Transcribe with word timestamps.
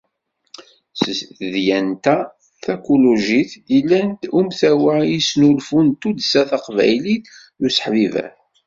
Seg 1.01 1.17
tedyant-a 1.39 2.17
takulujit, 2.63 3.51
yella-d 3.73 4.21
umtawa 4.37 4.95
i 5.05 5.15
usnulfu 5.21 5.79
n 5.87 5.89
Tuddsa 6.01 6.41
taqbaylit 6.49 7.25
n 7.59 7.61
useḥbiber. 7.67 8.31